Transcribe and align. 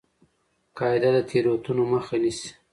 قاعده 0.77 1.09
د 1.15 1.17
تېروتنو 1.29 1.83
مخه 1.93 2.15
نیسي. 2.21 2.49